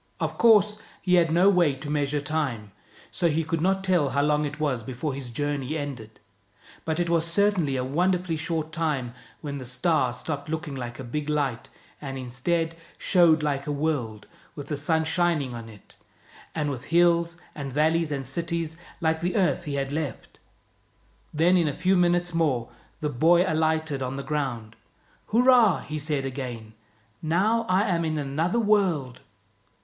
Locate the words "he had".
1.03-1.29, 19.65-19.91